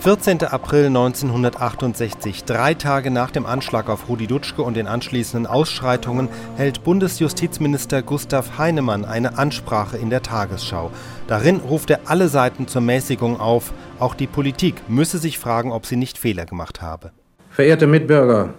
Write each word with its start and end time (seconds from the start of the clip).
14. 0.00 0.44
April 0.44 0.86
1968, 0.86 2.44
drei 2.44 2.72
Tage 2.72 3.10
nach 3.10 3.30
dem 3.30 3.44
Anschlag 3.44 3.90
auf 3.90 4.08
Rudi 4.08 4.26
Dutschke 4.26 4.62
und 4.62 4.74
den 4.74 4.86
anschließenden 4.86 5.46
Ausschreitungen, 5.46 6.30
hält 6.56 6.84
Bundesjustizminister 6.84 8.00
Gustav 8.00 8.56
Heinemann 8.56 9.04
eine 9.04 9.36
Ansprache 9.36 9.98
in 9.98 10.08
der 10.08 10.22
Tagesschau. 10.22 10.90
Darin 11.26 11.56
ruft 11.56 11.90
er 11.90 12.00
alle 12.06 12.28
Seiten 12.28 12.66
zur 12.66 12.80
Mäßigung 12.80 13.38
auf. 13.38 13.74
Auch 13.98 14.14
die 14.14 14.26
Politik 14.26 14.76
müsse 14.88 15.18
sich 15.18 15.38
fragen, 15.38 15.70
ob 15.70 15.84
sie 15.84 15.96
nicht 15.96 16.16
Fehler 16.16 16.46
gemacht 16.46 16.80
habe. 16.80 17.10
Verehrte 17.50 17.86
Mitbürger, 17.86 18.54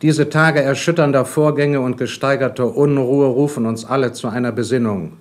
diese 0.00 0.30
Tage 0.30 0.62
erschütternder 0.62 1.26
Vorgänge 1.26 1.82
und 1.82 1.98
gesteigerter 1.98 2.74
Unruhe 2.74 3.26
rufen 3.26 3.66
uns 3.66 3.84
alle 3.84 4.12
zu 4.12 4.28
einer 4.28 4.52
Besinnung. 4.52 5.18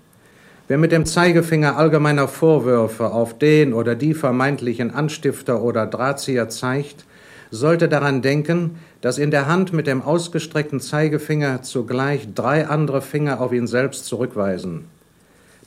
Wer 0.70 0.78
mit 0.78 0.92
dem 0.92 1.06
Zeigefinger 1.06 1.78
allgemeiner 1.78 2.28
Vorwürfe 2.28 3.12
auf 3.12 3.38
den 3.38 3.74
oder 3.74 3.96
die 3.96 4.14
vermeintlichen 4.14 4.94
Anstifter 4.94 5.62
oder 5.62 5.88
Drahtzieher 5.88 6.50
zeigt, 6.50 7.06
sollte 7.52 7.88
daran 7.88 8.22
denken, 8.22 8.78
dass 9.00 9.18
in 9.18 9.32
der 9.32 9.48
Hand 9.48 9.72
mit 9.72 9.88
dem 9.88 10.02
ausgestreckten 10.02 10.82
Zeigefinger 10.82 11.62
zugleich 11.62 12.28
drei 12.36 12.68
andere 12.68 13.02
Finger 13.02 13.40
auf 13.40 13.54
ihn 13.54 13.66
selbst 13.66 14.08
zurückweisen. 14.08 14.84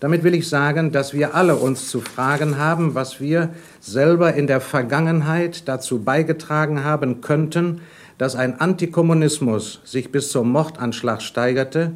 Damit 0.01 0.23
will 0.23 0.35
ich 0.35 0.51
sagen, 0.51 0.93
dass 0.93 1.15
wir 1.15 1.35
alle 1.35 1.57
uns 1.57 1.89
zu 1.89 2.03
fragen 2.03 2.59
haben, 2.59 2.95
was 2.95 3.21
wir 3.21 3.51
selber 3.81 4.35
in 4.35 4.47
der 4.47 4.61
Vergangenheit 4.61 5.67
dazu 5.67 6.05
beigetragen 6.05 6.85
haben 6.85 7.23
könnten, 7.23 7.81
dass 8.19 8.37
ein 8.37 8.61
Antikommunismus 8.61 9.81
sich 9.85 10.13
bis 10.13 10.31
zum 10.31 10.53
Mordanschlag 10.53 11.23
steigerte 11.23 11.93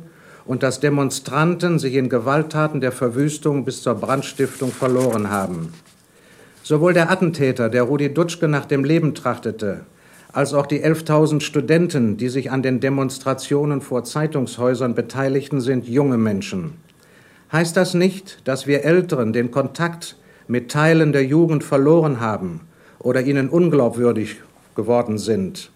und 0.46 0.62
dass 0.62 0.80
Demonstranten 0.80 1.78
sich 1.78 1.94
in 1.94 2.08
Gewalttaten 2.08 2.80
der 2.80 2.92
Verwüstung 2.92 3.64
bis 3.64 3.82
zur 3.82 3.94
Brandstiftung 3.94 4.72
verloren 4.72 5.30
haben. 5.30 5.72
Sowohl 6.62 6.94
der 6.94 7.10
Attentäter, 7.10 7.68
der 7.68 7.82
Rudi 7.82 8.12
Dutschke 8.12 8.48
nach 8.48 8.66
dem 8.66 8.84
Leben 8.84 9.14
trachtete, 9.14 9.80
als 10.32 10.52
auch 10.52 10.66
die 10.66 10.84
11.000 10.84 11.40
Studenten, 11.40 12.16
die 12.16 12.28
sich 12.28 12.50
an 12.50 12.62
den 12.62 12.80
Demonstrationen 12.80 13.80
vor 13.80 14.04
Zeitungshäusern 14.04 14.94
beteiligten, 14.94 15.60
sind 15.60 15.86
junge 15.86 16.18
Menschen. 16.18 16.74
Heißt 17.52 17.76
das 17.76 17.94
nicht, 17.94 18.40
dass 18.44 18.66
wir 18.66 18.84
Älteren 18.84 19.32
den 19.32 19.52
Kontakt 19.52 20.16
mit 20.48 20.70
Teilen 20.70 21.12
der 21.12 21.24
Jugend 21.24 21.62
verloren 21.62 22.18
haben 22.18 22.62
oder 22.98 23.22
ihnen 23.22 23.48
unglaubwürdig 23.48 24.40
geworden 24.74 25.18
sind? 25.18 25.70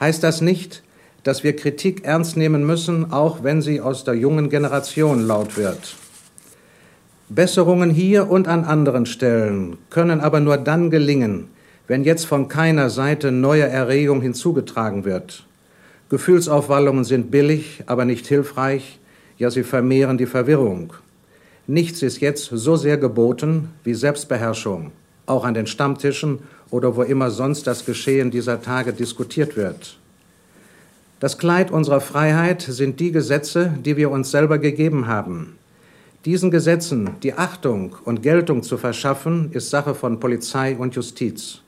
Heißt 0.00 0.22
das 0.22 0.42
nicht, 0.42 0.82
dass 1.24 1.42
wir 1.42 1.56
Kritik 1.56 2.04
ernst 2.04 2.36
nehmen 2.36 2.64
müssen, 2.64 3.12
auch 3.12 3.42
wenn 3.42 3.60
sie 3.60 3.80
aus 3.80 4.04
der 4.04 4.14
jungen 4.14 4.50
Generation 4.50 5.26
laut 5.26 5.56
wird. 5.56 5.96
Besserungen 7.30 7.90
hier 7.90 8.30
und 8.30 8.46
an 8.46 8.64
anderen 8.64 9.06
Stellen 9.06 9.78
können 9.88 10.20
aber 10.20 10.40
nur 10.40 10.58
dann 10.58 10.90
gelingen, 10.90 11.48
wenn 11.88 12.04
jetzt 12.04 12.26
von 12.26 12.48
keiner 12.48 12.90
Seite 12.90 13.32
neue 13.32 13.64
Erregung 13.64 14.20
hinzugetragen 14.20 15.04
wird. 15.04 15.46
Gefühlsaufwallungen 16.10 17.04
sind 17.04 17.30
billig, 17.30 17.82
aber 17.86 18.04
nicht 18.04 18.26
hilfreich, 18.26 19.00
ja 19.38 19.50
sie 19.50 19.62
vermehren 19.62 20.18
die 20.18 20.26
Verwirrung. 20.26 20.92
Nichts 21.66 22.02
ist 22.02 22.20
jetzt 22.20 22.50
so 22.52 22.76
sehr 22.76 22.98
geboten 22.98 23.70
wie 23.84 23.94
Selbstbeherrschung, 23.94 24.92
auch 25.24 25.44
an 25.46 25.54
den 25.54 25.66
Stammtischen 25.66 26.40
oder 26.70 26.94
wo 26.94 27.02
immer 27.02 27.30
sonst 27.30 27.66
das 27.66 27.86
Geschehen 27.86 28.30
dieser 28.30 28.60
Tage 28.60 28.92
diskutiert 28.92 29.56
wird. 29.56 29.98
Das 31.24 31.38
Kleid 31.38 31.70
unserer 31.70 32.02
Freiheit 32.02 32.60
sind 32.60 33.00
die 33.00 33.10
Gesetze, 33.10 33.72
die 33.82 33.96
wir 33.96 34.10
uns 34.10 34.30
selber 34.30 34.58
gegeben 34.58 35.06
haben. 35.06 35.56
Diesen 36.26 36.50
Gesetzen 36.50 37.12
die 37.22 37.32
Achtung 37.32 37.96
und 38.04 38.22
Geltung 38.22 38.62
zu 38.62 38.76
verschaffen, 38.76 39.50
ist 39.52 39.70
Sache 39.70 39.94
von 39.94 40.20
Polizei 40.20 40.76
und 40.76 40.96
Justiz. 40.96 41.62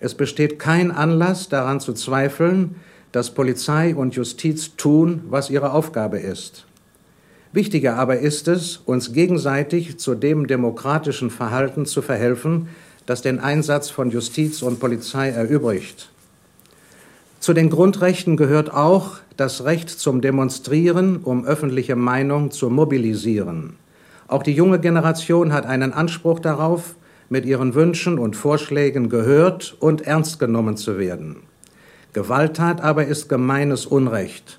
Es 0.00 0.14
besteht 0.14 0.58
kein 0.58 0.90
Anlass 0.90 1.50
daran 1.50 1.78
zu 1.78 1.92
zweifeln, 1.92 2.76
dass 3.12 3.34
Polizei 3.34 3.94
und 3.94 4.14
Justiz 4.14 4.76
tun, 4.78 5.24
was 5.28 5.50
ihre 5.50 5.72
Aufgabe 5.72 6.18
ist. 6.18 6.64
Wichtiger 7.52 7.96
aber 7.96 8.20
ist 8.20 8.48
es, 8.48 8.78
uns 8.86 9.12
gegenseitig 9.12 9.98
zu 9.98 10.14
dem 10.14 10.46
demokratischen 10.46 11.28
Verhalten 11.28 11.84
zu 11.84 12.00
verhelfen, 12.00 12.68
das 13.04 13.20
den 13.20 13.40
Einsatz 13.40 13.90
von 13.90 14.10
Justiz 14.10 14.62
und 14.62 14.80
Polizei 14.80 15.28
erübrigt. 15.28 16.08
Zu 17.46 17.54
den 17.54 17.70
Grundrechten 17.70 18.36
gehört 18.36 18.74
auch 18.74 19.18
das 19.36 19.62
Recht 19.62 19.88
zum 19.88 20.20
Demonstrieren, 20.20 21.18
um 21.18 21.44
öffentliche 21.44 21.94
Meinung 21.94 22.50
zu 22.50 22.70
mobilisieren. 22.70 23.76
Auch 24.26 24.42
die 24.42 24.52
junge 24.52 24.80
Generation 24.80 25.52
hat 25.52 25.64
einen 25.64 25.92
Anspruch 25.92 26.40
darauf, 26.40 26.96
mit 27.28 27.46
ihren 27.46 27.76
Wünschen 27.76 28.18
und 28.18 28.34
Vorschlägen 28.34 29.08
gehört 29.10 29.76
und 29.78 30.02
ernst 30.08 30.40
genommen 30.40 30.76
zu 30.76 30.98
werden. 30.98 31.36
Gewalttat 32.14 32.80
aber 32.80 33.06
ist 33.06 33.28
gemeines 33.28 33.86
Unrecht 33.86 34.58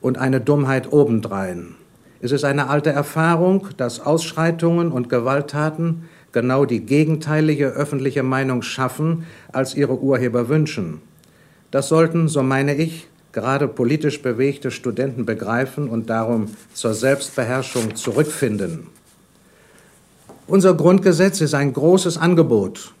und 0.00 0.16
eine 0.16 0.40
Dummheit 0.40 0.92
obendrein. 0.92 1.74
Es 2.20 2.30
ist 2.30 2.44
eine 2.44 2.68
alte 2.68 2.90
Erfahrung, 2.90 3.66
dass 3.78 3.98
Ausschreitungen 3.98 4.92
und 4.92 5.08
Gewalttaten 5.08 6.04
genau 6.30 6.66
die 6.66 6.86
gegenteilige 6.86 7.70
öffentliche 7.70 8.22
Meinung 8.22 8.62
schaffen, 8.62 9.24
als 9.50 9.74
ihre 9.74 9.98
Urheber 9.98 10.48
wünschen. 10.48 11.02
Das 11.70 11.88
sollten, 11.88 12.28
so 12.28 12.42
meine 12.42 12.74
ich, 12.74 13.08
gerade 13.32 13.68
politisch 13.68 14.22
bewegte 14.22 14.70
Studenten 14.70 15.26
begreifen 15.26 15.88
und 15.88 16.08
darum 16.08 16.48
zur 16.72 16.94
Selbstbeherrschung 16.94 17.94
zurückfinden. 17.94 18.86
Unser 20.46 20.72
Grundgesetz 20.74 21.42
ist 21.42 21.52
ein 21.52 21.74
großes 21.74 22.16
Angebot. 22.16 22.94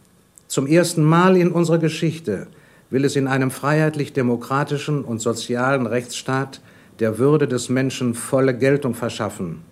Zum 0.48 0.66
ersten 0.66 1.02
Mal 1.02 1.36
in 1.38 1.50
unserer 1.50 1.78
Geschichte 1.78 2.46
will 2.90 3.06
es 3.06 3.16
in 3.16 3.26
einem 3.26 3.50
freiheitlich-demokratischen 3.50 5.02
und 5.02 5.20
sozialen 5.20 5.86
Rechtsstaat 5.86 6.60
der 7.00 7.18
Würde 7.18 7.48
des 7.48 7.70
Menschen 7.70 8.14
volle 8.14 8.54
Geltung 8.56 8.94
verschaffen. 8.94 9.62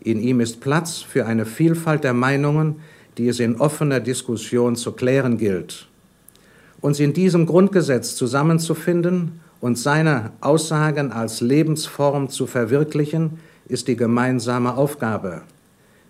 In 0.00 0.20
ihm 0.20 0.40
ist 0.40 0.60
Platz 0.60 0.98
für 0.98 1.26
eine 1.26 1.46
Vielfalt 1.46 2.02
der 2.02 2.14
Meinungen, 2.14 2.80
die 3.16 3.28
es 3.28 3.38
in 3.38 3.60
offener 3.60 4.00
Diskussion 4.00 4.74
zu 4.74 4.92
klären 4.92 5.38
gilt 5.38 5.89
uns 6.80 7.00
in 7.00 7.12
diesem 7.12 7.46
Grundgesetz 7.46 8.16
zusammenzufinden 8.16 9.40
und 9.60 9.78
seine 9.78 10.32
Aussagen 10.40 11.12
als 11.12 11.40
Lebensform 11.40 12.28
zu 12.28 12.46
verwirklichen, 12.46 13.38
ist 13.68 13.88
die 13.88 13.96
gemeinsame 13.96 14.76
Aufgabe. 14.76 15.42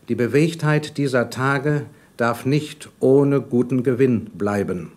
Die 0.08 0.14
Bewegtheit 0.14 0.96
dieser 0.96 1.30
Tage 1.30 1.86
darf 2.16 2.44
nicht 2.44 2.88
ohne 3.00 3.40
guten 3.40 3.82
Gewinn 3.82 4.26
bleiben. 4.36 4.92